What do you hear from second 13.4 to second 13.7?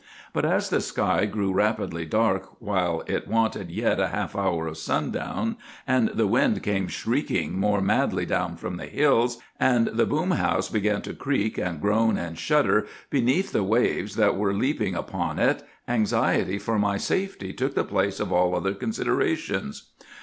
the